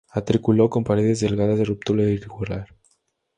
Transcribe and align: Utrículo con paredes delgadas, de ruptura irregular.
Utrículo 0.15 0.67
con 0.67 0.83
paredes 0.83 1.19
delgadas, 1.19 1.59
de 1.59 1.63
ruptura 1.65 2.01
irregular. 2.01 2.67